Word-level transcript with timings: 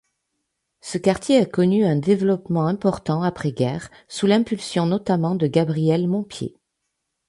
Ce 0.79 0.97
quartier 0.97 1.37
a 1.37 1.45
connu 1.45 1.85
un 1.85 1.95
développement 1.95 2.65
important 2.65 3.21
après-guerre, 3.21 3.91
sous 4.07 4.25
l'impulsion 4.25 4.87
notamment 4.87 5.35
de 5.35 5.45
Gabriel 5.45 6.07
Montpied. 6.07 6.55